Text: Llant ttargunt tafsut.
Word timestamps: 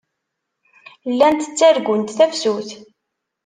Llant 1.11 1.41
ttargunt 1.55 2.09
tafsut. 2.17 2.69